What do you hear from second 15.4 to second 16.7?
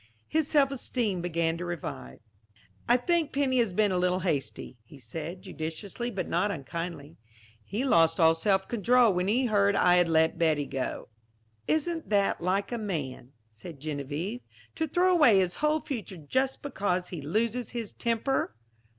whole future just